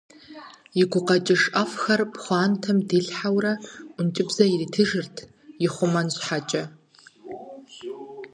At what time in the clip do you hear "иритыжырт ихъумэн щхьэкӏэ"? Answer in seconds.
4.53-6.63